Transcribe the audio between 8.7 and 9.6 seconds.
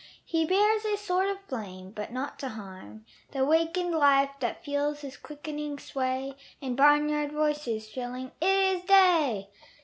is day!"